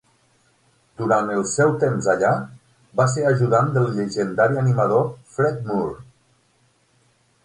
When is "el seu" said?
1.33-1.73